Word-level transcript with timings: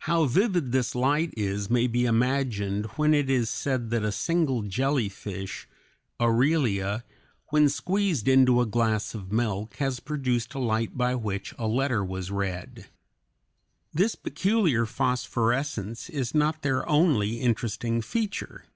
How 0.00 0.26
vivid 0.26 0.72
this 0.72 0.94
light 0.94 1.32
is 1.38 1.70
may 1.70 1.86
be 1.86 2.04
imagined 2.04 2.84
when 2.96 3.14
it 3.14 3.30
is 3.30 3.48
said 3.48 3.88
that 3.92 4.04
a 4.04 4.12
single 4.12 4.60
jellyfish, 4.60 5.66
Aurelia, 6.20 7.02
when 7.46 7.70
squeezed 7.70 8.28
into 8.28 8.60
a 8.60 8.66
glass 8.66 9.14
of 9.14 9.32
milk, 9.32 9.76
has 9.76 10.00
produced 10.00 10.52
a 10.52 10.58
light 10.58 10.98
by 10.98 11.14
which 11.14 11.54
a 11.56 11.66
letter 11.66 12.04
was 12.04 12.30
read. 12.30 12.88
This 13.90 14.16
peculiar 14.16 14.84
phosphorescence 14.84 16.10
is 16.10 16.34
not 16.34 16.60
their 16.60 16.86
only 16.86 17.40
interesting 17.40 18.02
feature. 18.02 18.66